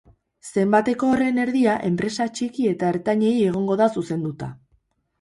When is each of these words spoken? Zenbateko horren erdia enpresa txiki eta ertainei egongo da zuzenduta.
Zenbateko 0.61 1.09
horren 1.17 1.37
erdia 1.43 1.77
enpresa 1.91 2.29
txiki 2.41 2.67
eta 2.73 2.93
ertainei 2.97 3.33
egongo 3.53 3.81
da 3.85 3.93
zuzenduta. 3.95 4.55